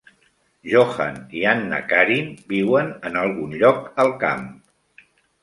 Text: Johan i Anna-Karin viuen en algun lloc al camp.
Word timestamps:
Johan 0.69 1.19
i 1.39 1.43
Anna-Karin 1.51 2.33
viuen 2.55 2.91
en 3.11 3.21
algun 3.27 3.55
lloc 3.61 3.87
al 4.07 4.13
camp. 4.27 4.51